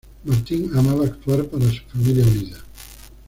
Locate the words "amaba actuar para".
0.75-1.69